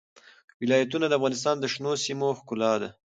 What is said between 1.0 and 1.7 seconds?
د افغانستان د